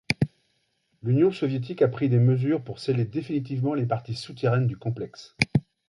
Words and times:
L'Union 1.03 1.31
soviétique 1.31 1.83
a 1.83 1.87
pris 1.87 2.09
des 2.09 2.17
mesures 2.17 2.63
pour 2.63 2.79
sceller 2.79 3.05
définitivement 3.05 3.75
les 3.75 3.85
parties 3.85 4.15
souterraines 4.15 4.65
du 4.65 4.75
complexe. 4.75 5.37